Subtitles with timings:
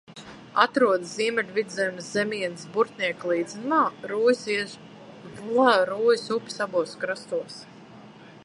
[0.61, 7.61] Atrodas Ziemeļvidzemes zemienes Burtnieka līdzenumā, Rūjas upes abos krastos.